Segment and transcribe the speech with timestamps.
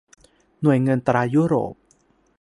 [0.61, 1.73] หน่วยเงินตรายุโรป